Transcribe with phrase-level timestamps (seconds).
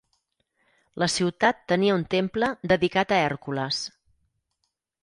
[1.03, 3.85] La ciutat tenia un temple dedicat a Hèrcules.